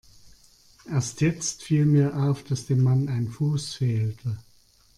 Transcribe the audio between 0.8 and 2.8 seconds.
Erst jetzt viel mir auf, dass